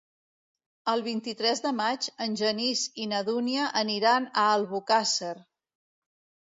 [0.93, 5.35] El vint-i-tres de maig en Genís i na Dúnia aniran a Albocàsser.